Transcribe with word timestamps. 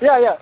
Yeah, 0.00 0.18
yeah. 0.18 0.36